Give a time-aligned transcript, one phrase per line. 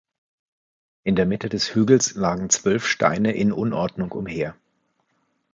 [1.03, 4.55] In der Mitte des Hügels lagen zwölf Steine in Unordnung umher.